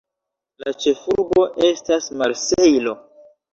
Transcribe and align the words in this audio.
La 0.63 0.73
ĉefurbo 0.85 1.45
estas 1.69 2.11
Marsejlo. 2.25 2.99